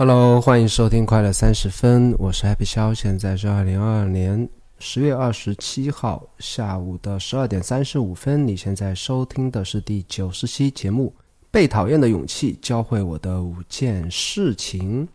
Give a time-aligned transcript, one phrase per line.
[0.00, 4.48] Hello，欢迎收听快乐三十分，我是 Happy 肖，现在是二零二二年
[4.78, 8.46] 十月二十七号下午的十二点三十五分。
[8.46, 11.12] 你现在收听的是第九十期节目
[11.50, 15.08] 《被讨厌的勇气》，教会我的五件事情。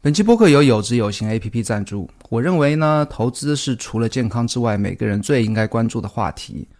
[0.00, 2.10] 本期播客由有知有行 APP 赞助。
[2.28, 6.66] 我认为呢，投资是除了健康之外，每个人最应该关注的话题。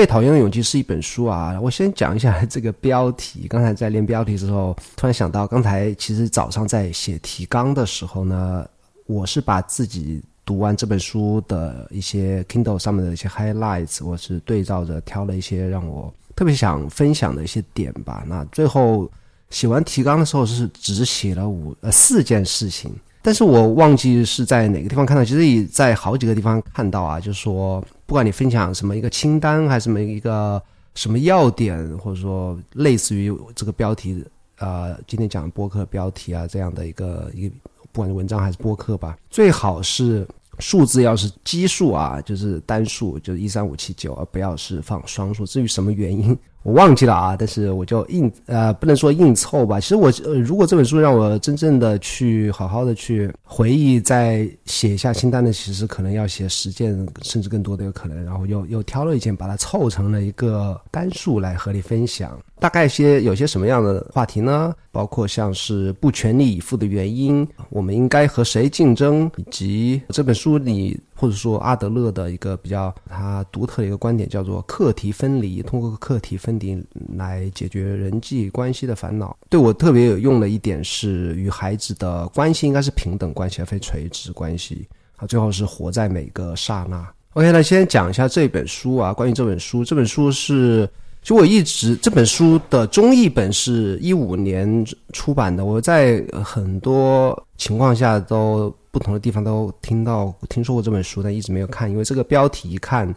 [0.00, 1.60] 被讨厌的勇气是一本书啊！
[1.60, 3.46] 我先讲一下 这个标题。
[3.46, 8.66] 刚才在练标题的时候，突然想到，刚才其实早上在写提纲的时候呢，
[9.04, 18.24] 我是把自己读完这本书的一些 Kindle 上面的一些 highlights，我是对照着挑了一些让我特别想分享的一些点吧。
[18.26, 19.06] 那最后
[19.50, 22.90] 写完提纲的时候，是只写了五呃四件事情。
[23.22, 30.60] 但是我忘记是在哪个地方看到，其实也在好几个地方看到啊，就是说，不管你分享什么一个清单，还是什么一个
[30.96, 34.24] 什么要点，或者说类似于这个标题，
[34.58, 37.54] 呃，今天讲播客标题啊这样的一个一个，
[37.92, 40.26] 不管是文章还是播客吧，最好是
[40.58, 45.46] 数字要是奇数啊，就是单数，就是一三五七九，而不要是放双数。
[45.46, 46.36] 至于什么原因？
[46.62, 49.80] 我忘记了啊，但是我就硬呃，不能说硬凑吧。
[49.80, 58.24] 其实我呃，如果这本书让我真正的去好好的去回忆，再写一下清单的，其实可能要写十件，甚至更多的有可能。
[58.24, 62.38] 然后又又挑了一件，把它凑成了一个单数来和你分享。
[62.58, 64.74] 大概些有些什么样的话题呢？
[64.92, 76.82] 包括像是不全力以赴的原因，我们应该和谁竞争，以及这本书里或者说阿德勒的一个比较他独特的一个观点，叫做课题分离，通过课题分离
[77.14, 79.36] 来解决人际关系的烦恼。
[79.50, 84.88] 对我特别有用的一点是，与孩子的关系应该是平等关系，而非垂直关系。
[85.16, 87.06] 啊，最后是活在每个刹那。
[87.34, 90.88] OK，那先讲一下这本书啊，关于这本书，这本书是。
[91.22, 94.82] 就我一直这本书的中译本是一五年
[95.12, 103.14] 出版的，我在很多情况下都不同的地方都听到听说过这本书，但一直没有看，因为这个标题一看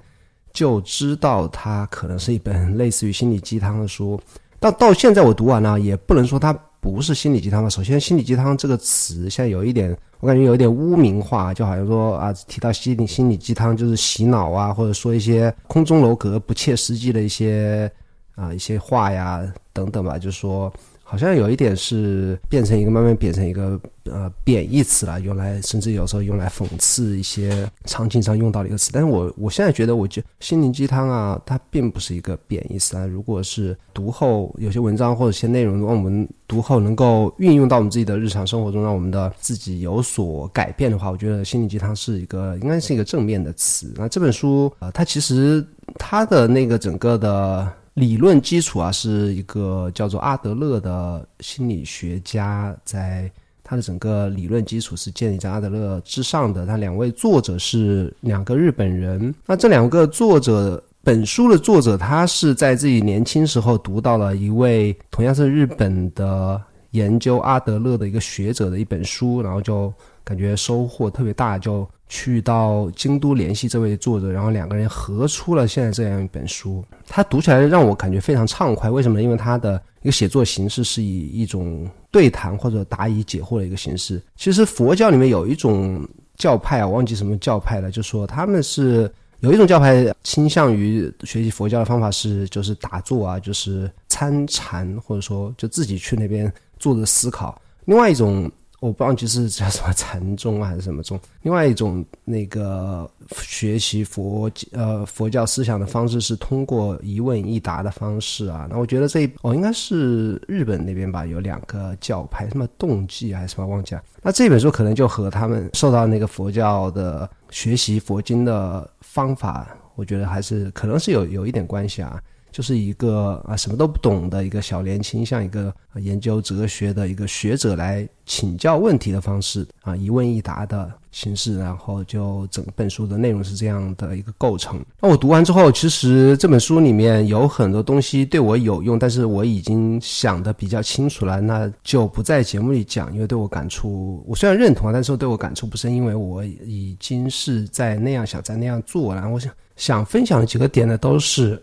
[0.51, 4.19] 就知道它可能是一本类似于心理鸡汤的书。
[4.59, 7.69] 到到现在我读完了，也不能说它不是心理鸡汤吧。
[7.69, 17.91] 首先，心理鸡汤这个词现在有一点，我感觉有一点污名化，就好像说啊，提到心理心理鸡汤就是洗脑啊，或者说一些空中楼阁、不切实际的一些。
[18.35, 20.73] 啊，一些话呀，等等吧，就是说，
[21.13, 28.90] 好像有一点是变成一个慢慢变成一个呃贬义词了，用来甚至有时候用来讽刺一些场景上用到的一个词。
[28.91, 33.06] 但是我我现在觉得，我觉心灵鸡汤啊，它并不是一个贬义词啊。
[33.06, 43.94] 如果是读后有些文章或者一些内容，让我们读后能够运用到我们自己的日常生活中，让我们的自己有所改变的话，我觉得心灵鸡汤是一个应该是一个正面的词。
[43.97, 45.63] 那这本书啊，它其实
[46.00, 47.72] 它的那个整个的。
[47.93, 53.31] 理论基础啊，是一个叫做阿德勒的心理学家，在
[53.63, 56.65] 他的整个理论基础是建立在阿德勒之上的。
[56.65, 59.33] 他两位作者是两个日本人。
[59.45, 66.59] 那这两个作者，本书的作者，他是在自己年轻时候读到了一位同样是日本的
[66.91, 69.93] 研究阿德勒的一个学者的一本书，然后就
[70.23, 71.88] 感觉收获特别大，就。
[72.09, 76.85] 去到京都联系这位作者，然后两个人合出了现在这样一本书。
[77.07, 79.23] 他读起来让我感觉非常畅快，为什么呢？
[79.23, 84.22] 因为他的一个写作形式是以一种对谈或者答疑解惑的一个形式。
[84.35, 97.59] 其实佛教里面有一种教派啊，忘记什么教派了，就说他们是有一种教派倾向于学习佛教的方法是就是打坐啊，就是参禅，或者说就自己去那边坐着思考。
[97.86, 98.51] 另外一种。
[98.83, 101.18] 我不忘记是叫什么禅宗还是什么宗。
[101.41, 108.68] 另外一种那个学习佛呃佛教思想的方式是通过一问一答的方式啊。
[108.69, 114.03] 那我觉得这哦应该是日本那边吧，有两个教派，什么动机还是什么忘记了。
[114.21, 122.21] 那这本书可能就和他们受到那个佛教的学习佛经的方法，我觉得还是可能是有有一点关系啊。
[122.53, 134.79] 就是一个啊什么都不懂的一个小年轻，像一个研究哲学的一个学者来请教问题的方式啊，一问一答的形式，然后就整本书的内容是这样的一个构成。
[135.01, 149.51] 那我读完之后，其实这本书里面有很多东西对我有用，但是我已经想的比较清楚了，那就不在节目里讲，因为对我感触，我虽然认同啊，但是对我感触不深，因为我已经是在那样想，在那样做，然后我想。
[149.75, 151.61] 想分享的几个点呢，都是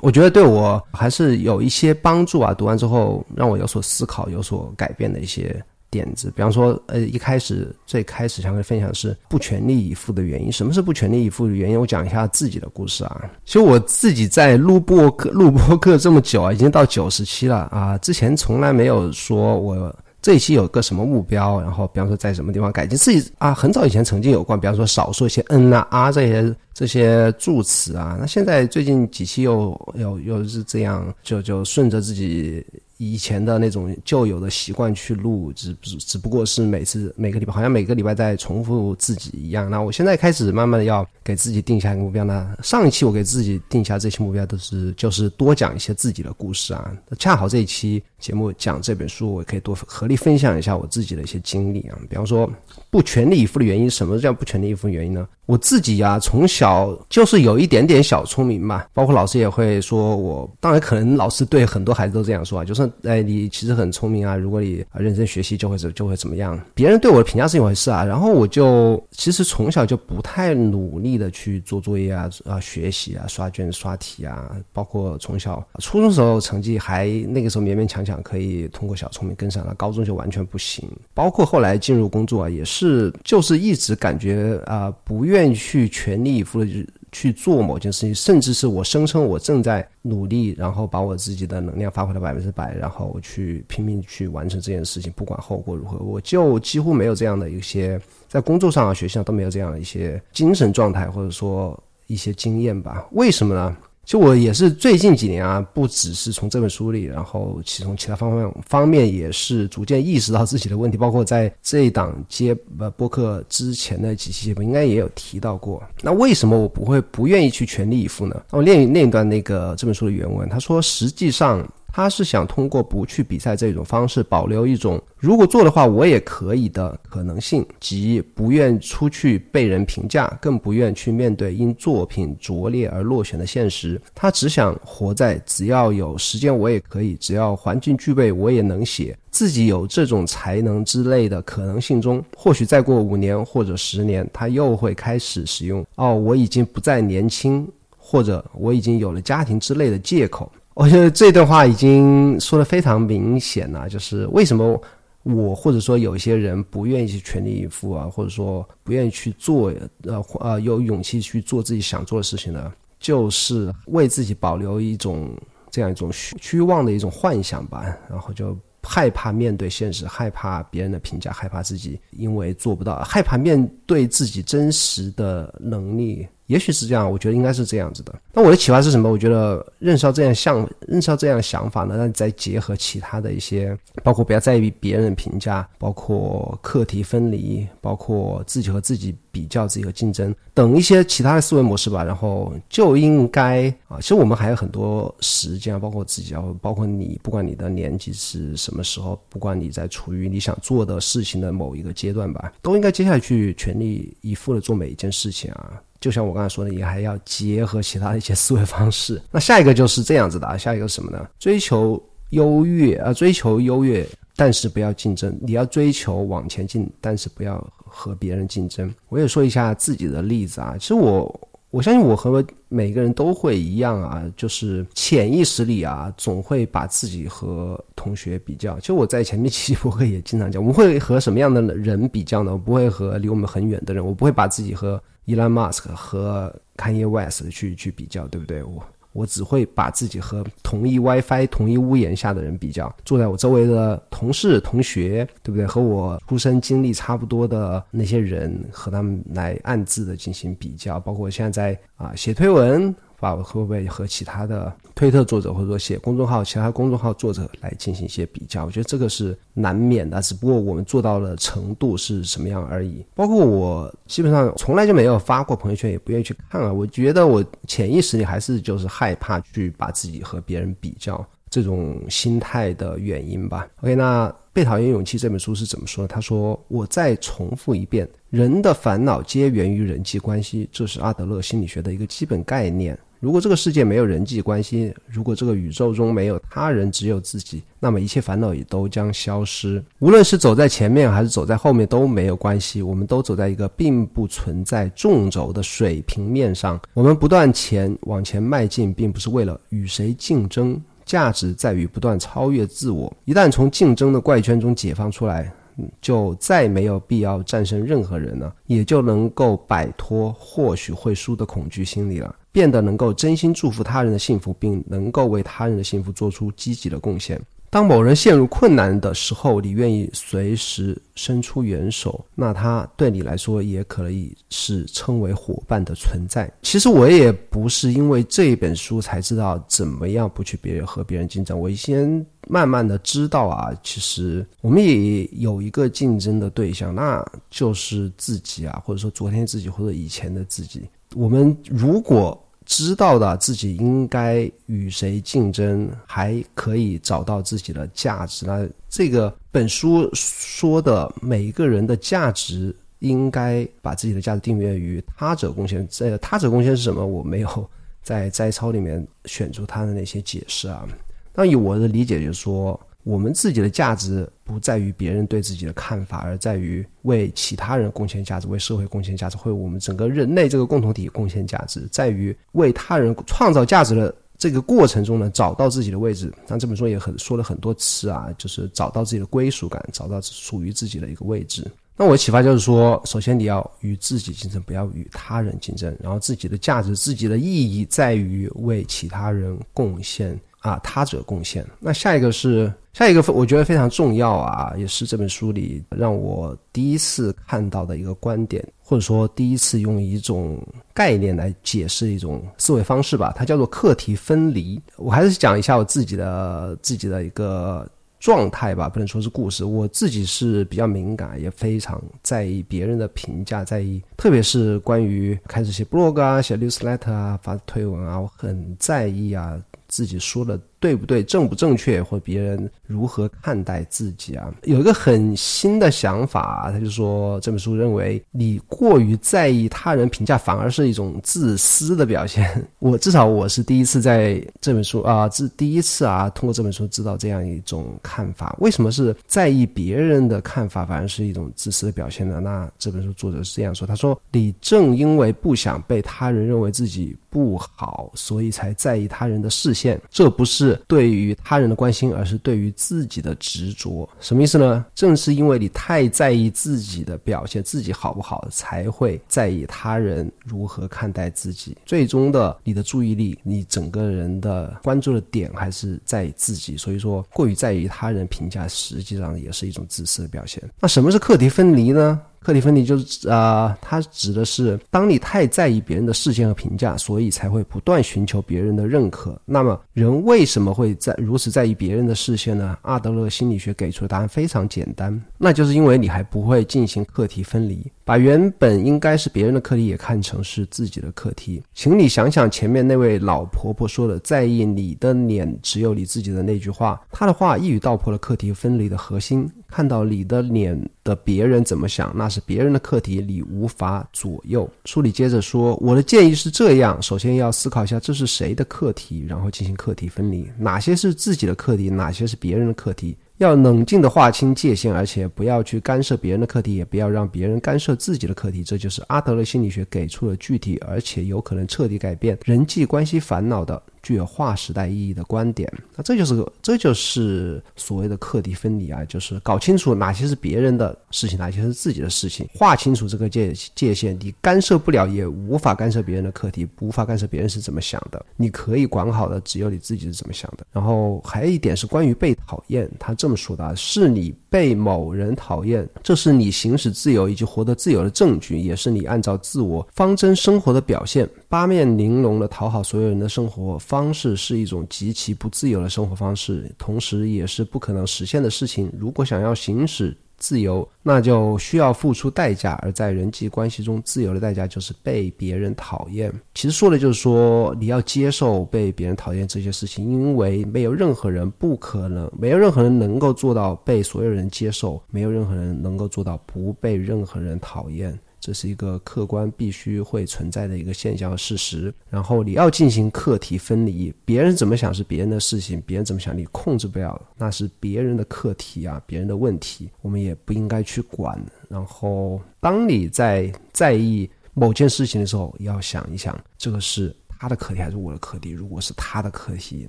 [0.00, 2.54] 我觉得对我还是有一些帮助啊。
[2.54, 6.32] 读完之后让我有所思考、有所改变的一些点子。
[6.34, 10.50] 比方说，呃，一开始最开始想跟分享是不全力以赴的原因。
[10.50, 11.80] 什么是不全力以赴的原因？
[11.80, 13.30] 我讲一下自己的故事啊。
[13.44, 17.98] 其实我自己在录播课、录播课这么久啊，已经到九十期了啊。
[17.98, 19.94] 之前从来没有说我。
[20.26, 21.60] 这一期有个什么目标？
[21.60, 23.54] 然后比方说在什么地方改进自己啊？
[23.54, 28.16] 很早以前曾经有过，比方说少说一些嗯啊啊这些这些助词啊。
[28.18, 32.66] 那现在最近几期又又又是这样，就就顺着自己。
[32.98, 39.70] 以前的那种旧有的习惯去录，只只只不过是每次每个礼拜好像每个礼拜在重复自己一样。
[39.70, 42.56] 那我现在开始慢慢的要给自己定下一个目标呢。
[42.62, 46.90] 上一期我给自己定下这些目标都是就是多讲一些自己的故事啊。
[47.18, 51.98] 恰好这一期节目讲这本书，我可以多合力分享一下我自己的一些经历啊。
[52.08, 52.50] 比方说
[52.96, 55.28] 不全力以赴的原因，什么叫不全力以赴的原因呢？
[55.44, 60.50] 我自己呀，从小就是有一点点小聪明嘛，包括老师也会说我。
[60.60, 66.58] 当然，可能老师对很多孩子都这样说啊，就是哎，你其实很聪明啊，如果你认真学习，就会怎就会怎么样。
[66.74, 80.88] 别人对我的评价是一回事啊，然后我就其实从小就不太努力的去做作业啊啊学习啊刷卷刷题啊，包括从小初中时候成绩还那个时候勉勉强强可以通过小聪明跟上了，高中就完全不行。
[81.12, 85.46] 包括后来进入工作啊，也是是就是一直感觉啊不愿。
[85.46, 101.78] 意去全力以赴的去做某件事情，甚至是我声称我正在努力，然后把我自己的能量发挥到百分之百，然后去拼命去完成这件事情，不管后果如何，我就几乎没有这样的一些在工作上啊、学习上都没有这样的一些精神状态，或者说
[102.08, 103.06] 一些经验吧？
[103.12, 103.76] 为什么呢？
[104.06, 115.82] 就我也是最近几年啊，不只是从这本书里，然后其从其他方面方面也是逐渐意识到自己的问题，包括在这一档接呃播客之前的几期节目应该也有提到过。
[116.02, 118.40] 那为什么我不会不愿意去全力以赴呢？
[118.52, 121.68] 我念念一段那个这本书的原文，他说实际上。
[121.96, 133.98] 他是想通过不去比赛这种方式，保留一种如果做的话我也可以的可能性，即不愿出去被人评价，更不愿去面对因作品拙劣而落选的现实。
[134.14, 142.22] 他只想活在只要有时间我也可以，只要环境具备我也能写，自己有这种才能之类的可能性中。
[142.36, 147.66] 或许再过五年或者十年，他又会开始使用“哦，我已经不再年轻”
[147.96, 150.52] 或者“我已经有了家庭”之类的借口。
[150.76, 154.78] 我觉得这段话已经说的非常明显了，就是为什么
[155.22, 162.70] 我或者说有一些人不愿意去全力以赴啊，或者说不愿意去做，呃呃，有勇气去做自己想做的事情呢？
[163.00, 165.34] 就是为自己保留一种
[165.70, 176.28] 这样一种虚虚妄的一种幻想吧，然后就害怕面对现实，害怕别人的评价，害怕自己因为做不到，害怕面对自己真实的能力。
[176.46, 178.14] 也许是这样，我觉得应该是这样子的。
[178.32, 179.10] 那我的启发是什么？
[179.10, 192.04] 我觉得认识到这样想，认识到这样的想法呢，那再结合其他的一些，包括不要在意别人评价，包括课题分离，包括自己和自己比较，自己和竞争等一些其他的思维模式吧。
[192.04, 205.82] 然后就应该啊，其实我们还有很多时间，包括自己，包括你，不管你的年纪是什么时候，不管你在处于你想做的事情的某一个阶段吧，都应该接下去全力以赴的做每一件事情啊。
[206.00, 209.20] 就像我刚才说的，也还要结合其他的一些思维方式。
[209.30, 211.26] 那下一个就是这样子的啊，下一个是什么呢？
[211.38, 215.36] 追求优越啊，追求优越，但是不要竞争。
[215.40, 218.92] 你要追求往前进，但是不要和别人竞争。
[219.08, 221.40] 我也说一下自己的例子啊，其实我。
[221.70, 228.78] 我相信我和每个人都会一样啊，就是潜意识里啊，总会把自己和同学比较。
[228.78, 232.52] 其实我在前面期博客也经常讲，我们会和什么样的人比较呢？
[232.52, 238.62] 我不会和离我们很远的人，我不会把自己和 Elon Musk 和 Kanye West 去去比较，对不对？
[238.62, 238.82] 我。
[239.12, 245.64] 我只会把自己和同一 WiFi、同一屋檐下的人比较，坐在我周围的同事、同学，对不对？
[245.66, 251.00] 和我出生经历差不多的那些人，和他们来暗自的进行比较。
[251.00, 258.64] 包括现在在啊写推文，把我会不会和其他的推特作者或者说写公众号其他公众号作者来进行一些比较？
[258.64, 263.04] 我觉得这个是难免的，只不过我们做到了程度是什么样而已。
[263.14, 266.72] 包括我基本上从来就没有发过朋友圈，也不愿意去看啊。
[266.72, 273.68] 我觉得我潜意识里还是就是害怕去把自己和别人比较这种心态的原因吧。
[273.82, 274.34] OK，那。
[274.58, 276.06] 《被讨厌勇气》这本书是怎么说？
[276.06, 282.98] 他说：“我再重复一遍，人的烦恼皆源于人际关系，这是阿德勒心理学的一个基本概念。
[283.20, 289.82] 如果这个世界没有人际关系，如果这个宇宙中没有他人，只有自己，那么一切烦恼也都将消失。
[289.98, 296.80] 无论是走在前面还是走在后面都没有关系，我们都走在一个并不存在纵轴的水平面上。
[296.94, 303.16] 我们不断前往前迈进，并不是为了与谁竞争。”价值在于不断超越自我。
[303.26, 305.52] 一旦从竞争的怪圈中解放出来，
[306.00, 317.38] 就再没有必要战胜任何人了，也就能够摆脱或许会输的恐惧心理了，变得能够真心祝福他人的幸福，并能够为他人的幸福做出积极的贡献。
[317.68, 326.50] 当某人陷入困难的时候，你愿意随时伸出援手，那他对你来说也可以是称为伙伴的存在。
[326.62, 340.88] 其实我也不是因为这一本书才知道怎么样不去别人和别人竞争，我先慢慢的知道啊，其实我们也有一个竞争的对象，那就是自己啊，或者说昨天自己或者以前的自己。
[341.14, 348.44] 我们如果知道的自己应该与谁竞争，还可以找到自己的价值。
[348.44, 355.86] 那这个本书说的每一个人的价值，应该把自己的价值定位于他者贡献。
[355.90, 357.06] 这他者贡献是什么？
[357.06, 357.70] 我没有
[358.02, 360.86] 在摘抄里面选出他的那些解释啊。
[361.32, 362.78] 那以我的理解，就是说。
[363.06, 376.34] 我们自己的价值不在于别人对自己的看法，而在于为其他人贡献价值，为社会贡献价值，为我们整个人类这个共同体贡献价值，在于为他人创造价值的这个过程中呢，找到自己的位置。
[376.48, 381.64] 那这本书也很说了很多次啊，就是找到自己的归属感，找到属于自己的一个位置。
[381.96, 385.96] 那我的启发就是说，首先你要与自己竞争，不要与他人竞争。
[386.02, 390.36] 然后自己的价值、自己的意义在于为其他人贡献。
[390.66, 391.64] 啊，他者贡献。
[391.78, 400.60] 那下一个是下一个，我觉得非常重要啊，也是这本书里让我第一次看到的一个观点，或者说第一次用一种
[400.92, 403.32] 概念来解释一种思维方式吧。
[403.36, 404.80] 它叫做课题分离。
[404.96, 409.64] 我还是讲一下我自己的自己的一个状态吧，不能说是故事。
[409.64, 419.60] 我自己是比较敏感，也非常在意别人的评价，在意，特别是关于开始写 blog 啊、写 newsletter 啊、发推文啊，我很在意啊。
[419.88, 424.52] 自己说的对不对、正不正确，或别人如何看待自己啊？
[424.64, 432.62] 有一个很新的想法，他就说这本书认为你过于在意他人评价，反而是一种自私的表现。
[432.80, 438.56] 我至少我是第一次在这本书啊，这第一次啊，通过这本书知道这样一种看法。
[438.58, 442.40] 为什么是在意别人的看法，反而是一种自私的表现呢？
[442.40, 449.76] 那这本书作者是这样说：他说，你正因为不想被他人认为自己不好，所以才在意他人的视。
[449.76, 454.08] 线，这不是是对于他人的关心，而是对于自己的执着。
[454.20, 454.84] 什么意思呢？
[454.94, 461.76] 正是因为你太在意自己的表现，自己好不好，才会在意他人如何看待自己。
[461.84, 466.76] 最终的，你的注意力，你整个人的关注的点还是在自己。
[466.76, 470.62] 所以说，过于在意他人评价，实际上也是一种自私的表现。
[470.80, 472.20] 那什么是课题分离呢？
[472.46, 479.36] 课题分离就是指啊，它指的是当你太在意别人的视线和评价，所以才会不断寻求别人的认可。
[479.44, 482.78] 那么，人为什么会在如此在意别人的视线呢？
[482.82, 491.60] 阿德勒心理学给出的答案非常简单，那就是因为你还不会进行课题分离，把原本应该是别人的课题也看成是自己的课题。
[491.74, 499.50] 请你想想前面那位老婆婆说的“在意你的脸只有你自己的”那句话，她的话一语道破了课题分离的核心。
[499.68, 504.68] 看到你的脸的别人怎么想，那是别人的课题，你无法左右。
[504.84, 513.16] 书里接着说，我的建议是这样：首先要思考一下这是谁的课题，然后进行课题分离，哪些是自己的课题，哪些是别人的课题。
[513.38, 518.64] 要冷静地划清界限，而且不要去干涉别人的课题，也不要让别人干涉自己的课题。
[518.64, 523.82] 这就是阿德勒心理学给出了具体而且有可能彻底改变人际关系烦恼的。
[524.06, 525.68] 具有划时代意义的观点。
[525.96, 534.16] 那这就是个，这就是所谓的课题分离啊，就是搞清楚哪些是别人的事情，哪些是自己的事情，划清楚这个界界限。
[534.20, 538.24] 你干涉不了，也无法干涉别人的课题，无法干涉别人是怎么想的。
[538.36, 540.64] 你可以管好的，只有你自己是怎么想的。
[540.70, 551.28] 然后还有一点是关于被讨厌，他这么说的：啊是你被某人讨厌，这是你行使自由以及活得自由的证据，也是你按照自我方针生活的表现。
[551.48, 558.92] 八面玲珑的讨好所有人的生活方方式是一种极其不自由的生活方式，同时也是不可能实现的事情。
[558.98, 566.30] 如果想要行使自由，那就需要付出代价，而在人际关系中，自由的代价就是被别人讨厌。
[566.54, 578.16] 其实说的就是说，你要接受被别人讨厌这些事情，因为没有任何人不可能，没有任何人能够做到被所有人接受，没有任何人能够做到不被任何人讨厌。
[578.46, 581.92] 这是一个客观必须会存在的一个现象和事实。
[582.08, 591.44] 然后你要进行课题分离，别人怎么想是别人的事情，别人怎么想你控制不了，那是别人的课题啊，别人的问题，我们也不应该去管。
[591.68, 598.50] 然后当你在在意某件事情的时候，要想一想，这个是他的课题还是我的课题？
[598.50, 599.88] 如果是他的课题，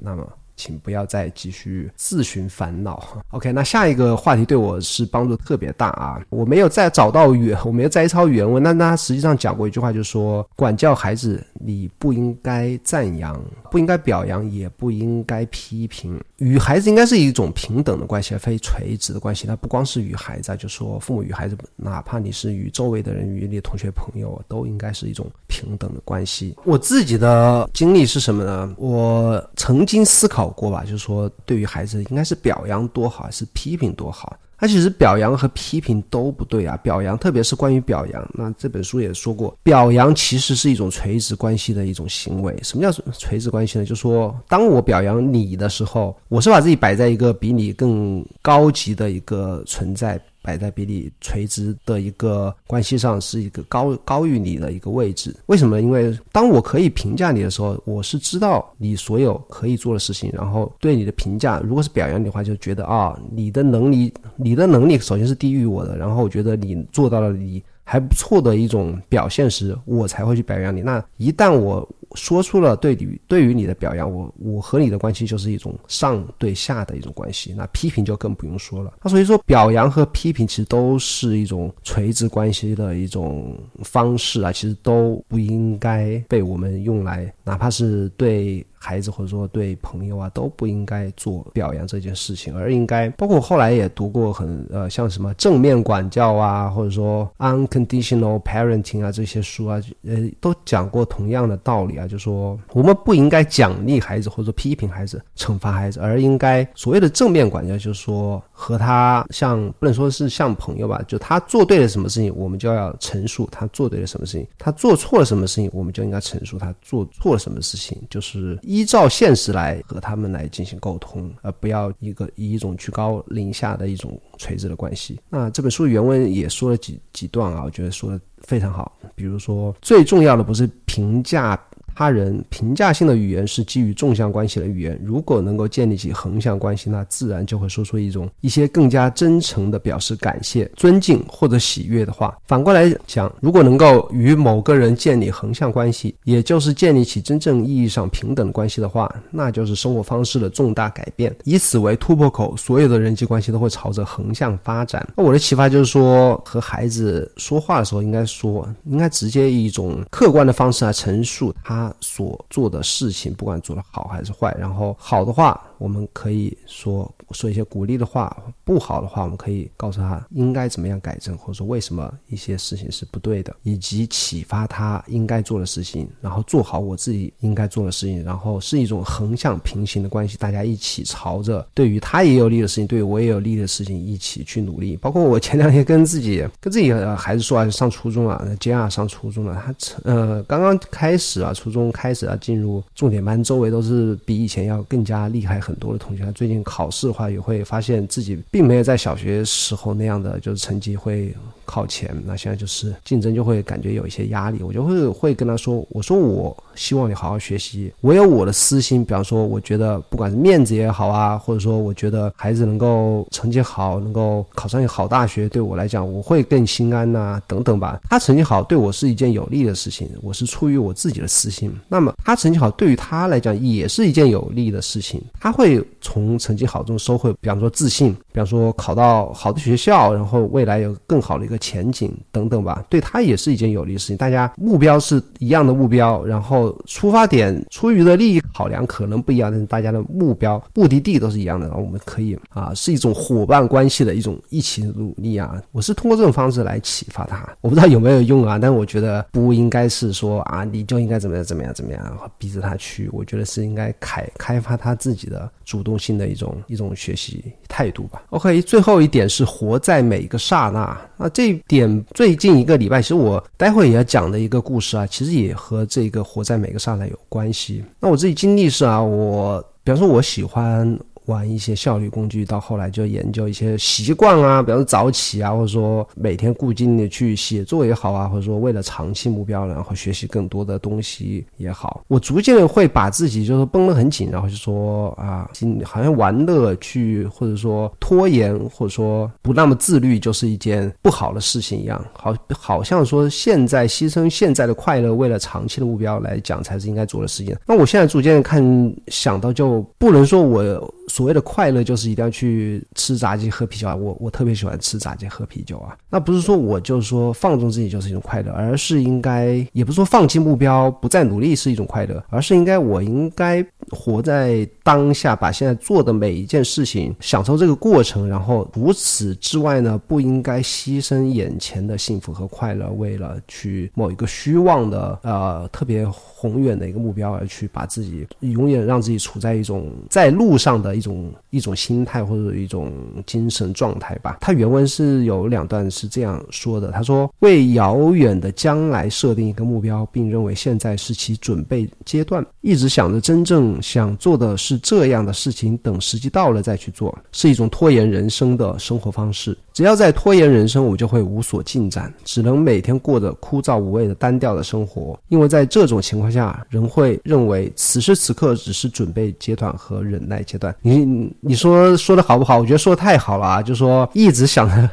[0.00, 0.26] 那么。
[0.56, 3.02] 请不要再继续自寻烦恼。
[3.30, 6.20] OK，那下一个话题对我是帮助特别大啊！
[6.30, 13.38] 我没有再找到原， 我没有摘抄原文，那他实际上讲过一句话，就是说，管教孩子，你不应该赞扬，
[13.70, 16.18] 不应该表扬，也不应该批评。
[16.38, 19.46] 与孩子应该是一种平等的关系，非垂直的关系。
[19.46, 26.56] 它不光是与孩子，就说父母与孩子，哪怕你是与周围的人，与你的同学朋友，都应该是一种平等的关系。
[26.64, 28.74] 我自己的经历是什么呢？
[28.78, 30.45] 我曾经思考。
[30.50, 34.36] 过吧，就是说，对于孩子，应该是表扬多好，还是批评多好？
[34.58, 36.74] 他其实表扬和批评都不对啊。
[36.78, 42.58] 表扬，特别是关于表扬，那这本书也说过，表扬其实是一种垂直关系的一种行为。
[42.62, 43.84] 什么叫垂直关系呢？
[43.84, 50.18] 就是说，当我表扬你的时候，我是把自己摆在一个比你更高级的一个存在。
[50.46, 55.34] 摆在比你垂直的一个关系上，是一个高高于你的一个位置。
[55.46, 55.82] 为什么？
[55.82, 70.82] 因为当我可以评价你的时候，我是知道你所有可以做的事情，然后对你的评价，如果是表扬你的话，就觉得啊，你的能力，你的能力首先是低于我的，然后我觉得你做到了你还不错的一种表现时，我才会去表扬你。
[70.82, 78.92] 那一旦我说出了对你对于你的表扬，我我和你的关系就是一种上对下的一种关系，那批评就更不用说了。
[79.04, 88.66] 那所以说，表扬和批评其实都是一种垂直关系的一种方式啊，其实都不应该被我们用来，哪怕是对。
[88.78, 118.58] 孩子或者说对朋友啊都不应该做表扬这件事情，而应该包括后来也读过很呃像什么正面管教啊，或者说 unconditional parenting 啊这些书啊，呃都讲过同样的道理啊，就说我们不应该奖励孩子或者批评孩子、惩罚孩子，而应该所谓的正面管教，就是说和他像不能说是像朋友吧，就他做对了什么事情，我们就要陈述他做对了什么事情；他做错了什么事情，我们就应该陈述他做错了什么事情，就是。
[118.62, 125.20] 依照现实来和他们来进行沟通，而不要一个以一种居高临下的一种垂直的关系。
[125.28, 128.96] 那这本书原文也说了几几段啊，我觉得说的非常好。
[129.14, 131.60] 比如说，最重要的不是评价。
[131.96, 142.36] 他人评价性的语言是基于纵向关系的语言，如果能够建立起横向关系，那自然就会说出一种一些更加真诚的表示感谢、尊敬或者喜悦的话。
[142.46, 151.34] 反过来讲，如果能够与某个人建立横向关系，也就是建立起真正意义上平等关系的话，那就是生活方式的重大改变。
[151.44, 155.06] 以此为突破口，所有的人际关系都会朝着横向发展。
[155.16, 168.28] 那我的启发就是说，和孩子说话的时候，应该说，应该直接以一种客观的方式来陈述他所做的事情，不管做的好还是坏，然后好的话，我们可以说说一些鼓励的话；
[168.64, 184.96] 不好的话，我们可以告诉他应该怎么样改正，或者说为什么一些事情是不对的，以及启发他应该做的事情，然后做好我自己应该做的事情，然后是一种横向平行的关系，大家一起朝着对于他也有利的事情，对于我也有利的事情一起去努力。
[184.98, 191.86] 包括我前两天跟自己跟自己孩子说啊，上初中了，接下上初中了，他呃刚刚开始啊，初中。
[191.96, 201.34] 开始啊，进入重点班，周围都是比以前要更加厉害很多的同学，他最近考试的话，也会发现自己并没有在小学时候那样的就是成绩会
[201.66, 204.62] 靠前，那现在就是竞争就会感觉有一些压力。
[204.62, 218.00] 我就会会跟他说，我说我希望你好好学习，我有我的私心，比方说我觉得不管是面子也好啊，或者说我觉得孩子能够成绩好，能够考上一个好大学，对我来讲我会更心安呐，等等吧。
[218.08, 221.72] 他成绩好对我是一件有利的事情，我是出于我自己的私心。
[221.88, 234.16] 那么他成绩好对于他来讲也是一件有利的事情，他会从成绩好中收获，比方说自信，比方说考到好的学校，然后未来有更好的一个前景等等吧，对他也是一件有利的事情。
[234.16, 245.60] 大家目标是一样的目标，然后出发点出于的利益考量可能不一样，但是大家的目标目的地都是一样的，然后我们可以啊是一种伙伴关系的一种一起努力啊。
[245.72, 258.22] 我是通过这种方式来启发他，我不知道有没有用啊，但我觉得不应该是说啊你就应该怎么样怎么样怎么样逼着他去，我觉得是应该开开发他自己的主动性的一种一种学习态度吧。
[258.30, 260.96] OK，最后一点是活在每一个刹那。
[261.16, 267.84] 那这一点最近一个礼拜，其实我待会也要讲的一个故事啊，其实也和这个活在每个刹那有关系。
[268.00, 270.98] 那我自己经历是啊，我比方说我喜欢。
[271.26, 285.50] 玩一些效率工具，到后来就研究一些习惯啊，比方说早起啊，或者说每天固定的去写作也好啊，或者说为了长期目标，然后学习更多的东西也好，我逐渐的会把自己就是绷得很紧，然后就说啊，
[285.84, 297.56] 好像玩乐去，或者说拖延，或者说不那么自律，就是一件不好的事情一样，好，好像说现在牺牲现在的快乐，为了长期的目标来讲，才是应该做的事情。
[297.66, 298.62] 那我现在逐渐看
[299.08, 300.66] 想到，就不能说我。
[301.16, 303.96] 所谓的快乐就是一定要去吃炸鸡喝啤酒啊！
[303.96, 305.96] 我我特别喜欢吃炸鸡喝啤酒啊！
[306.10, 331.05] 那不是说我就是说放纵自己就是一种快乐，而是应该也不是说放弃目标不再努力是一种快乐，而是应该我应该活在当下，把现在做的每一件事情享受这个过程，然后除此之外呢，不应该牺牲眼前的幸福和快乐，为了去某一个虚妄的呃特别宏远的一个目标而去把自己永远让自己处在一种在路上的一。
[331.50, 332.92] 一种心态或者一种
[333.26, 334.38] 精神状态吧。
[334.40, 349.56] 他原文是有两段是这样说的：他说，为遥远的将来设定一个目标，并认为现在是其准备阶段，一直想着真正想做的是这样的事情，等时机到了再去做，是一种拖延人生的生活方式。
[349.76, 355.20] 只要在拖延人生，我们就会无所进展，只能每天过着枯燥无味的单调的生活。
[355.28, 360.74] 因为在这种情况下，人会认为此时此刻只是准备阶段和忍耐阶段。
[360.80, 362.58] 你你说说的好不好？
[362.58, 363.60] 我觉得说的太好了啊！
[363.60, 364.90] 就说一直想着。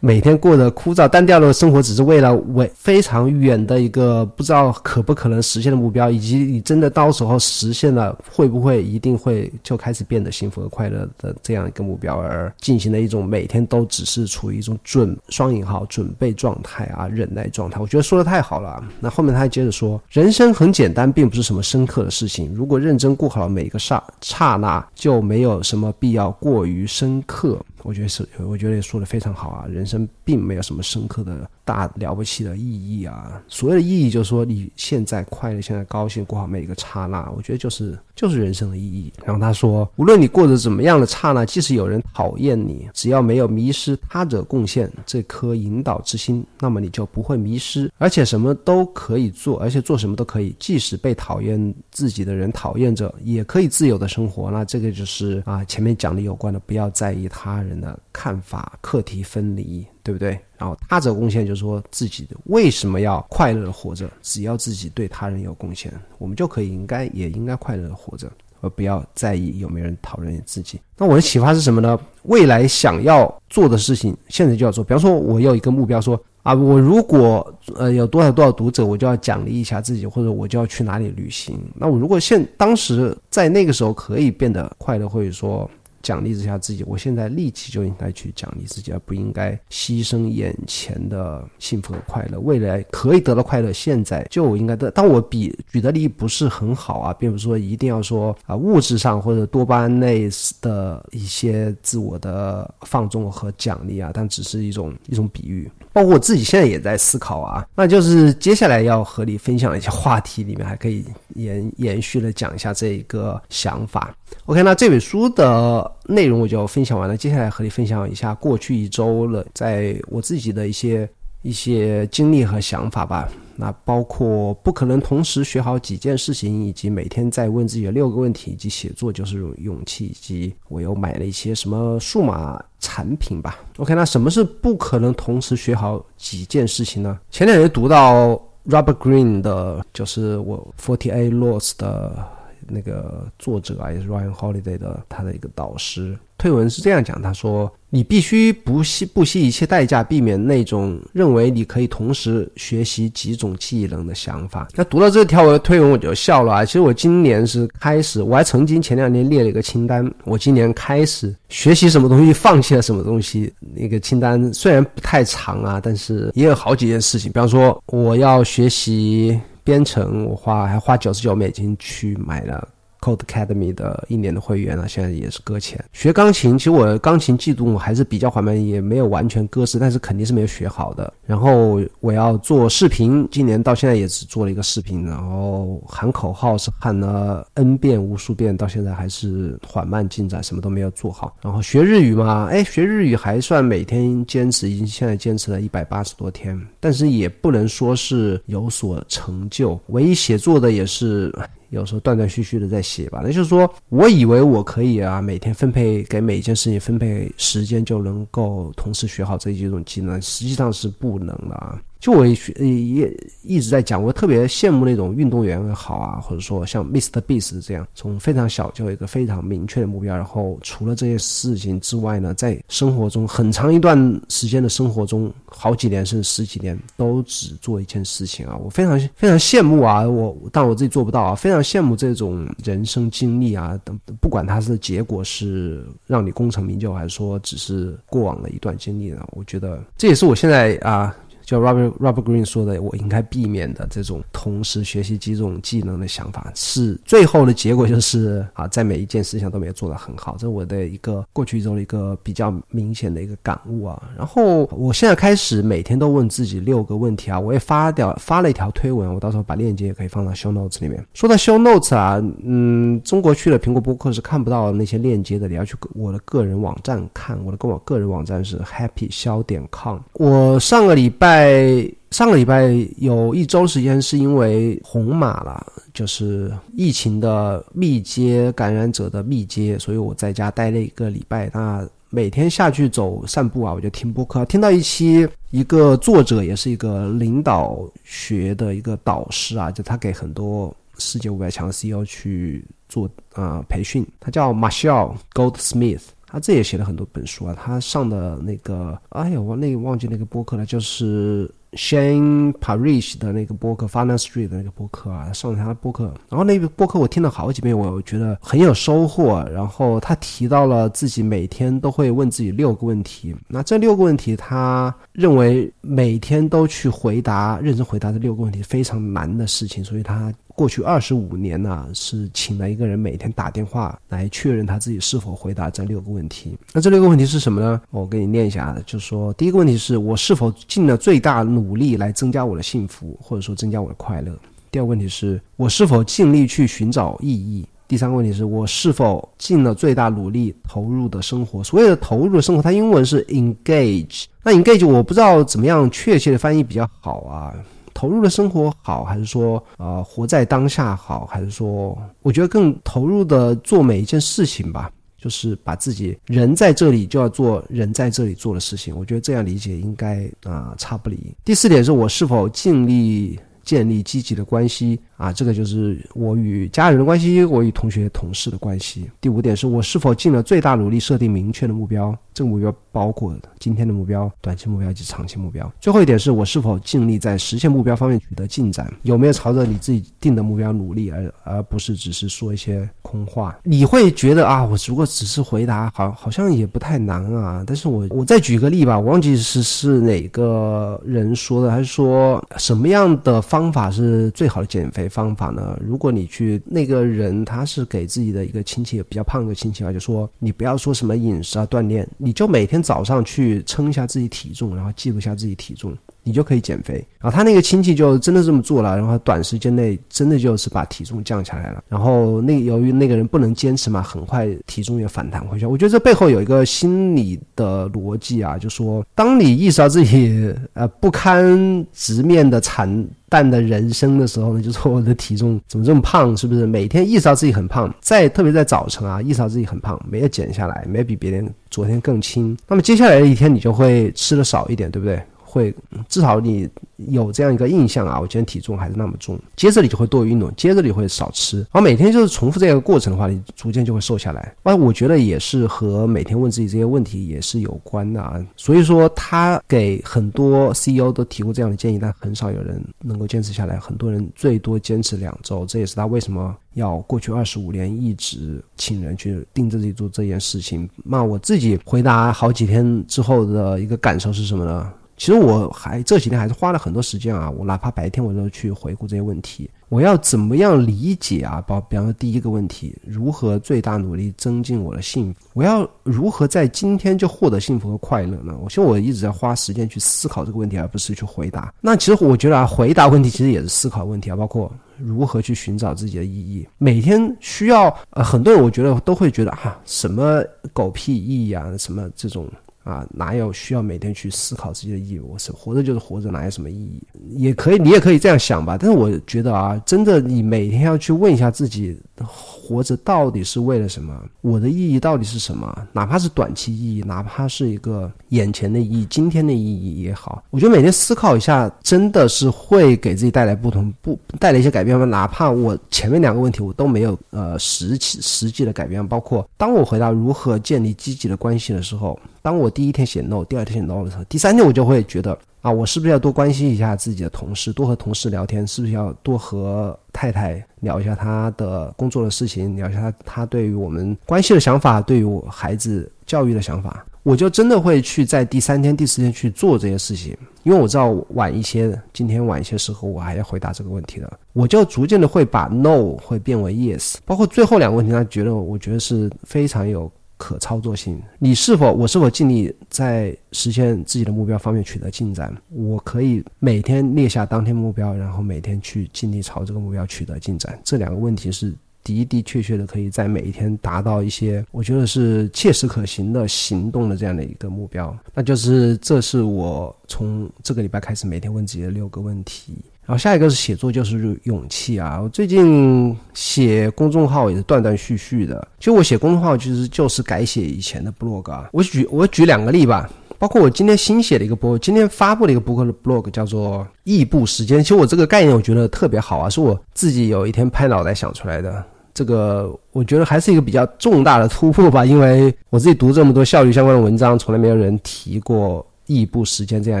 [0.00, 17.78] 每天过着枯燥单调的生活，只是为了为非常远的一个不知道可不可能实现的目标，以及你真的到时候实现了，会不会一定会就开始变得幸福和快乐的这样一个目标而进行的一种每天都只是处于一种准双引号准备状态啊，忍耐状态。
[17.80, 18.82] 我觉得说的太好了。
[19.00, 22.50] 那后面他还接着说，人生很简单，并不是什么深刻的事情。
[22.54, 27.58] 如果认真过好了每一个刹刹那，就没有什么必要过于深刻。
[27.82, 29.66] 我觉得是，我觉得也说的非常好啊。
[29.66, 31.50] 人生并没有什么深刻的。
[31.70, 33.40] 大了不起的意义啊！
[33.46, 39.12] 所谓的意义就是说，你现在快乐，现在高兴，过好每一个刹那，我觉得就是就是人生的意义。
[39.24, 50.52] 然后他说，无论你过着怎么样的刹那，即使有人讨厌你，只要没有迷失他者贡献这颗引导之心，那么你就不会迷失，而且什么都可以做，而且做什么都可以。
[50.58, 54.50] 即使被讨厌自己的人讨厌着，也可以自由的生活。
[54.50, 59.86] 那这个就是啊，前面讲的有关的，不要在意他人的看法，课题分离。
[60.02, 60.38] 对不对？
[60.58, 64.08] 然后他者贡献就是说自己为什么要快乐的活着？
[64.22, 70.80] 只要自己对他人有贡献，我们就可以应该也应该快乐的活着，而不要在意有没有人讨论自己。
[70.96, 71.98] 那我的启发是什么呢？
[72.24, 74.84] 未来想要做的事情，现在就要做。
[74.84, 81.58] 比方说，我有一个目标，说啊，我如果呃有多少多少读者，我就要奖励一下自己，或者我就要去哪里旅行。
[81.74, 85.70] 那我如果现当时在那个时候可以变得快乐，或者说。
[86.02, 92.38] 奖励一下自己，我现在立即就应该去奖励自己，而不应该牺牲眼前的幸福和快乐。
[92.40, 94.90] 未来可以得到快乐，现在就应该得。
[94.90, 100.28] 但我比举的例不是很好啊，并不是说一定要说啊物质上或者多巴胺类
[100.60, 105.70] 的一些自我的放纵和奖励啊，但只是一种一种比喻。
[105.92, 114.14] 包括我自己现在也在思考啊，那就是接下来要和你分享一些话题里面，还可以延延续的讲一下这一个想法。
[114.46, 121.08] OK，那这本书的内容我就分享完了，接下来和你分享一下过去一周了，在我自己的一些
[121.42, 123.28] 一些经历和想法吧。
[123.60, 133.58] 那包括不可能同时学好几件事情，以及每天在问自己的六个问题，以及写作就是勇勇气，以及我又买了一些什么数码产品吧。
[133.76, 137.18] OK，那什么是不可能同时学好几件事情呢？
[137.30, 138.30] 前两天读到
[138.66, 142.26] Robert Green 的，就是我 Forty Eight Laws 的
[142.70, 146.16] 那个作者啊，也是 Ryan Holiday 的他的一个导师。
[146.38, 156.64] 推文是这样讲，他说：“你必须不惜不惜一切代价，避免那种认为你可以同时学习几种技能的想法。”那读到这条文推文，我就笑了啊！
[156.64, 163.52] 其实我今年是开始，我还曾经前两年列了一个清单，我今年开始学习什么东西，放弃了什么东西。
[163.74, 167.30] 那个清单虽然不太长啊，但是也有好几件事情。
[167.30, 172.68] 比方说，我要学习编程，我花还花九十九美金去买了。
[173.00, 175.82] Code Academy 的一年的会员啊，现在也是搁浅。
[175.92, 181.12] 学钢琴，其实我钢琴进度还是比较缓慢，也没有完全搁置，但是肯定是没有学好的。
[181.24, 191.36] 然后我要做视频，今年到现在也只做了一个视频，然后喊口号是喊了 N 遍、无数遍，到现在还是缓慢进展，什么都没有做好。
[191.42, 199.80] 然后学日语嘛，哎，学日语还算每天坚持，已经现在坚持了一百八十多天，但是也不能说是有所成就。
[199.86, 201.34] 唯一写作的也是。
[201.70, 211.80] 有时候断断续续的在写吧，那就是说我以为我可以啊，每天分配给每一件事情分配时间就能够同时学好这几种技能，实际上是不能的啊。
[212.00, 217.20] 就我也也一直在讲，我特别羡慕那种运动员好啊，或者说像 Mr.
[217.20, 223.98] Beast 这样，从非常小就有一个非常明确的目标，然后除了这些事情之外呢，在生活中很长一段
[224.30, 241.14] 时间的生活中，好几年甚至十几年都只做一件事情啊，我非常非常羡慕啊，我但我自己做不到啊，非常羡慕这种人生经历啊，等不管它是结果是让你功成名就，还是说只是过往的一段经历呢，我觉得这也是我现在啊。
[241.50, 254.00] 就 Robert Robert Green 说的，我应该避免的这种同时学习几种技能的想法，是最后的结果就是啊，在每一件事情都没有做得很好，这是我的一个过去一周的一个比较明显的一个感悟啊。
[254.16, 261.04] 然后我现在开始每天都问自己六个问题啊，我也发掉发了一条推文，我到时候把链接也可以放到 Show Notes 里面。
[261.14, 269.98] 说到 Show Notes 啊，嗯，中国区的苹果播客是看不到那些链接的，你要去我的个人网站看，我的个我个人网站是 Happy 肖点 com。
[270.12, 271.39] 我上个礼拜。
[271.40, 281.50] 在上个礼拜有一周时间是因为红码了，就是疫情的密接感染者的密接，所以我在家待了一个礼拜。
[281.54, 296.02] 那每天下去走散步啊，我就听播客，听到一期一个作者也是一个领导学的一个导师啊，就他给很多世界五百强 CEO 去做啊培训，他叫 Marshall Goldsmith。
[296.30, 309.44] 他这也写了很多本书啊，他上的那个，哎呀，我那忘记那个播客了，就是 Shane Parrish 的那个播客 f i n a n Street 的那个播客啊，上了他的播客，然后那个播客我听了好几遍，我觉得很有收获。
[309.52, 320.32] 然后他提到了自己每天都会问自己六个问题，那这六个问题，他认为每天都去回答、认真回答这六个问题非常难的事情，所以他。
[320.60, 326.54] 过去二十五年呢，是请了一个人每天打电话来确认他自己是否回答这六个问题。
[326.74, 327.80] 那这六个问题是什么呢？
[327.90, 334.38] 我给你念一下，就是说，第一个问题是我是否尽了最大努力来增加我的幸福，或者说增加我的快乐？
[334.70, 337.66] 第二个问题是我是否尽力去寻找意义？
[337.88, 341.64] 第三个问题是我是否尽了最大努力投入的生活？
[341.64, 344.24] 所谓的投入的生活，它英文是 engage。
[344.42, 347.54] 那 engage 我不知道怎么样确切的翻译比较好啊。
[347.94, 358.96] 投入的生活好，还是说啊活在当下好，还是说我觉得更投入的做每一件事情吧，就是把自己人在这里就要做人在这里做的事情。
[358.96, 361.18] 我觉得这样理解应该啊差不离。
[361.44, 364.98] 第四点是我是否尽力建立积极的关系。
[365.16, 369.10] 啊，这个就是我与家人的关系，我与同学、同事的关系。
[369.20, 375.70] 第五点是我是否尽了最大努力设定明确的目标，这个目标包括今天的目标、短期目标以及长期目标。
[375.80, 383.58] 最后一点是我是否尽力在实现目标方面取得进展，有没有朝着你自己定的目标努力，而而不是只是说一些空话。
[383.64, 387.64] 你会觉得啊，我如果只是回答，好好像也不太难啊。
[387.66, 395.08] 但是我我再举个例吧，我忘记是是哪个人说的，还是说什么样的方法是最好的减肥？
[395.10, 395.78] 方法呢？
[395.84, 405.96] 如果你去那个人，他是给自己的一个亲戚比较胖的亲戚啊，就说你不要说什么饮食啊、锻炼，你就每天早上去称一下自己体重，然后记录一下自己体重。
[406.30, 406.94] 你就可以减肥。
[407.18, 411.82] 然后他那个亲戚就真的这么做了，然后短时间内真的就是把体重降下来了。
[411.88, 415.66] 然后那由于那个人不能坚持嘛，很快体重也反弹回去。
[415.66, 423.06] 我觉得这背后有一个心理的逻辑啊，就说当你意识到自己呃不堪直面的惨。
[423.30, 426.36] 淡的人生的时候呢，就说我的体重怎么这么胖？
[426.36, 432.58] 是不是每天意识到自己很胖，在特别在早晨啊，意识到自己很胖，没有减下来，没有比别人昨天更轻。
[432.66, 435.22] 那么接下来的一天，你就会吃的少一点，对不对？
[435.50, 435.74] 会
[436.08, 439.38] 至少你有这样一个印象啊，我今天体重还是那么重。
[439.56, 444.54] 接着你就会多运动，接着你会少吃，然后每天就是重复这个过程的话，你逐渐就会瘦下来。
[444.62, 448.40] 那我觉得也是和每天问自己这些问题也是有关的啊。
[448.56, 453.78] 所以说他给很多 CEO 都提过这样的建议，但很少有人能够坚持下来。
[453.78, 460.88] 很多人最多坚持两周，这也是他为什么要过去二十五年一直请人去盯着自己做这件事情。
[461.02, 464.92] 那我自己回答好几天之后的一个感受是什么呢？
[465.20, 469.68] 其实我还这几天还是花了很多时间啊，我哪怕白天我都去回顾这些问题。
[469.90, 471.60] 我要怎么样理解啊？
[471.60, 475.40] 包比方说第一个问题，如何最大努力增进我的幸福？
[475.52, 478.56] 我要如何在今天就获得幸福和快乐呢？
[478.62, 481.70] 我其实我一直在花时间去思考这个问题，而不是去回答。
[481.82, 486.66] 那其实我觉得啊，回答问题其实也是思考问题啊，包括如何去寻找自己的意义。
[486.78, 492.48] 每天需要呃，很多人我觉得都会觉得啊，什么狗屁意义啊，什么这种。
[492.82, 495.18] 啊，哪有需要每天去思考自己的意义？
[495.18, 497.02] 我是活着就是活着，哪有什么意义？
[497.30, 498.78] 也可以，你也可以这样想吧。
[498.78, 501.98] 但是我觉得啊，真的，你每天要去问一下自己。
[502.26, 504.14] 活着到底是为了什么？
[504.40, 505.86] 我的意义到底是什么？
[505.92, 515.04] 哪怕是短期意义，哪怕是一个眼前的意义、今天的意义也好，我觉得每天思考一下，真的是会给自己带来不同，不带来一些改变吗？
[515.04, 525.36] 哪怕我前面两个问题我都没有呃实际实际的改变，包括当我回答如何建立积极的关系的时候，当我第一天写 no，第二天写 no 的时候，第三天我就会觉得。
[525.62, 528.66] 啊，我是不是要多关心一下自己的同事，多和同事聊天？
[528.66, 537.06] 是不是要多和太太聊一下他的工作的事情，聊一下他他对于我们关系的想法，对于我孩子教育的想法？
[537.22, 550.12] 我就真的会去在第三天、第四天去做这些事情，因为我知道晚一些，今天晚一些时候我还要回答这个问题的，我就逐渐的会把 no 会变为 yes，包括最后两个问题，他觉得我觉得是非常有。
[550.40, 555.54] 可操作性，你是否我是否尽力在实现自己的目标方面取得进展？
[555.68, 560.80] 我可以每天列下当天目标，然后每天去尽力朝这个目标取得进展。
[560.82, 568.16] 这两个问题是的的确确的，可以在每一天达到一些我觉得是切实可行的行动的这样的一个目标。
[568.32, 572.78] 那就是这是我从这个礼拜开始每天问自己的六个问题。
[573.10, 575.18] 然后下一个是写作，就是勇气啊！
[575.20, 578.68] 我最近写公众号也是断断续续的。
[578.78, 581.70] 其实我写公众号其实就是改写以前的 blog 啊。
[581.72, 587.82] 我举我举两个例吧，包括我今天新写的一个博，今天发布的一个博客的 blog 叫做“异步时间”。
[587.82, 591.84] 其实我这个概念我觉得特别好啊，是我自己有一天拍脑袋想出来的。
[592.14, 598.86] 这个我觉得还是一个比较重大的突破吧，因为我自己读这么多效率相关的文章，从来没有人提过。
[599.10, 600.00] 异步时间这样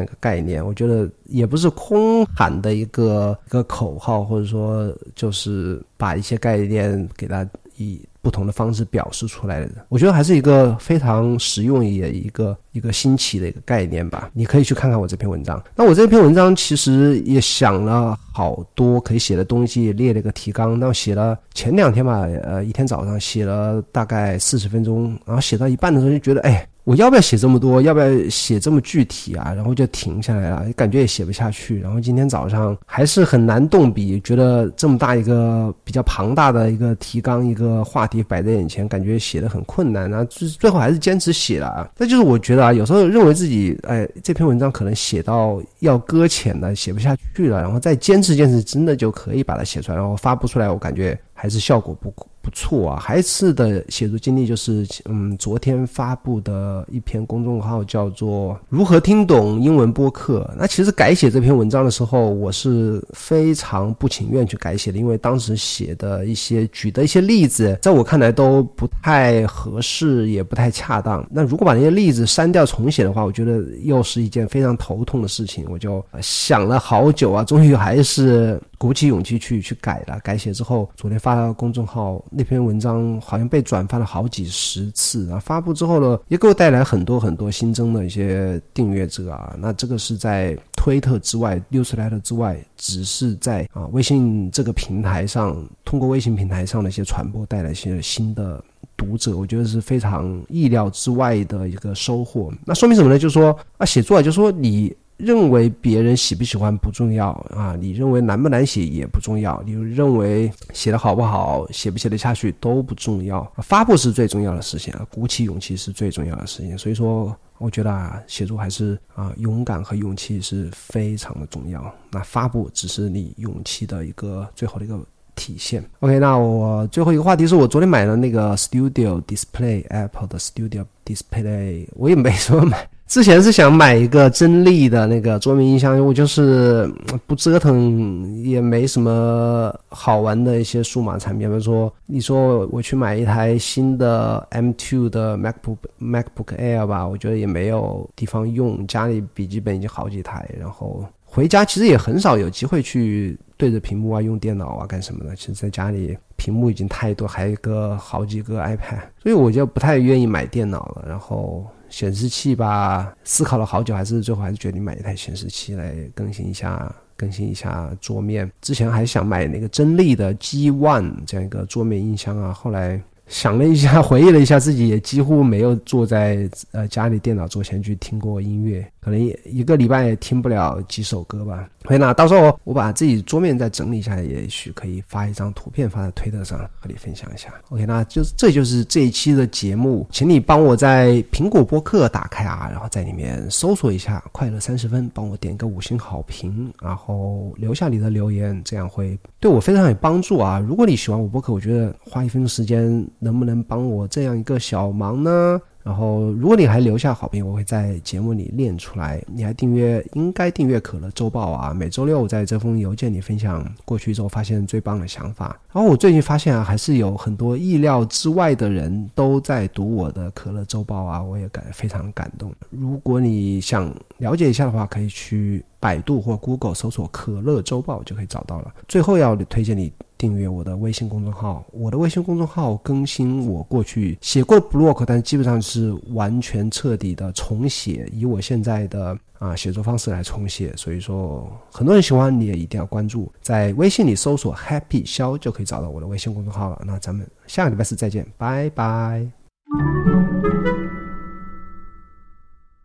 [0.00, 7.44] 一个概念，我觉得也不是空喊的一个一个口号，或者说就是把一些概念给它
[7.76, 9.84] 以不同的方式表示出来的。
[9.88, 14.30] 我觉得还是一个非常实用也一个一个新奇的一个概念吧。
[14.32, 15.60] 你可以去看看我这篇文章。
[15.74, 20.78] 那我这篇文章其实也想了好多可以写的东西，列了一个提纲。
[20.78, 26.64] 那我写了前两天吧，呃，一天早上写了大概四十分钟，然后写到一半的时候就觉得，哎。
[26.90, 27.80] 我要不要写这么多？
[27.80, 29.54] 要不要写这么具体啊？
[29.54, 31.78] 然后就停下来了，感觉也写不下去。
[31.78, 40.10] 然后今天早上还是很难动笔，觉得这么大一个比较庞大的一个提纲、一个话题摆在眼前，感觉写的很困难。
[40.10, 41.88] 然后最最后还是坚持写了。
[41.96, 50.68] 那就是我觉得啊，有时候认为自己哎这篇文章可能写到要搁浅了，写不下去了，然后再坚持坚持，真的就可以把它写出来，然后发布出来。
[50.68, 51.16] 我感觉。
[51.40, 52.10] 还是效果不
[52.50, 52.98] 错啊！
[53.00, 60.48] 还一次的写作经历就是，嗯，昨天发布的一篇公众号叫做《如何听懂英文播客》。
[60.58, 71.26] 那其实改写这篇文章的时候，我是非常不情愿去改写的，因为当时写的一些举的一些例子，在我看来都不太合适，也不太恰当。
[71.30, 75.66] 那如果把那些例子删掉重写的话，我觉得又是一件非常头痛的事情。
[75.70, 78.60] 我就想了好久啊，终于还是。
[78.80, 85.38] 鼓起勇气去去改了，改写之后，昨天发到公众号那篇文章好像被转发了好几十次啊！
[85.38, 89.54] 发布之后呢，也给我带来很多很多新增的一些订阅者啊。
[89.58, 98.64] 那这个是在推特之外、Newsletter 之外，只是在啊微信这个平台上，通过微信平台上的一些传播带来一些新的
[98.96, 102.50] 读者，我觉得是非常意料之外的一个收获。
[102.64, 103.18] 那说明什么呢？
[103.18, 104.96] 就是说啊，写作啊，就是说你。
[105.22, 116.76] 认为别人喜不喜欢不重要啊，你认为难不难写也不重要，你认为写的好不好，写不写得下去都不重要，发布是最重要的事情啊，鼓起勇气是最重要的事情。
[116.76, 121.94] 所以说，我觉得啊，写作还是啊，勇敢和勇气是非常的重要。
[122.10, 124.98] 那发布只是你勇气的一个最好的一个
[125.36, 125.82] 体现。
[126.00, 132.88] OK，那我最后一个话题是我昨天买的那个 Studio Display，Apple 的 Studio Display，我也没说买。
[133.10, 136.88] 之前是想买一个真力的那个桌面音箱，我就是
[137.26, 141.48] 不折腾，也没什么好玩的一些数码产品。
[141.48, 155.34] 比如说，你说我去买一台新的 M2 的 MacBook MacBook Air 吧，我觉得也没有地方用，家里笔记本已经好几台，然后回家其实也很少有机会去对着屏幕啊用电脑啊干什么的。
[155.34, 161.04] 其实在家里屏幕已经太多，还有一个好几个 iPad，所以我就不太愿意买电脑了。
[161.08, 161.66] 然后。
[161.90, 168.50] 显示器吧，思考了好久，还是最后还是决定买一台显示器来更新一下，更新一下桌面。
[168.62, 172.98] 之前还想买那个真力的 G One 这样一个桌面音箱啊，后来。
[173.30, 181.70] 想了一下，回忆了一下，自己也几乎没有坐在呃家里电脑桌前去听过音乐，可能一个礼拜也听不了几首歌吧。
[181.86, 187.54] 所以呢，到时候我把自己桌面再整理一下，也许可以发一张图片发在推特上和你分享一下。
[187.70, 200.58] OK，那就是这就是这一期的节目，请你帮我在苹果播客打开啊，然后在里面搜索一下“快乐三十分”，帮我点个五星好评，然后留下你的留言，这样会对我非常有帮助啊。
[200.58, 203.06] 如果你喜欢我播客，我觉得花一分钟时间。
[203.20, 205.60] 能不能帮我这样一个小忙呢？
[205.82, 209.22] 然后，如果你还留下好评，我会在节目里念出来。
[209.26, 211.72] 你还订阅，应该订阅可乐周报啊！
[211.72, 215.58] 每周六在这封邮件里分享过去之后发现最棒的想法。
[215.72, 222.52] 然后我最近发现啊，还是有很多意料之外的人都在读我的可乐周报啊，我也感非常感动。
[222.68, 228.70] 如果你想了解一下的话，可以去百度或 Google 搜索“可乐周报”就可以找到了。
[228.86, 229.90] 最后要推荐你。
[230.20, 240.74] 订阅我的微信公众号，我的微信公众号更新我过去写过 blog，但基本上是完全彻底的重写，以我现在的啊写作方式来重写。
[240.76, 246.82] 所以说，很多人喜欢你也一定要关注，在微信里搜索 Happy 肖就可以找到我的微信公众号了。
[246.86, 249.26] 那咱们下个礼拜四再见，拜拜。